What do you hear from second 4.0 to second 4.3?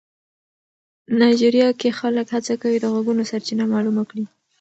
کړي.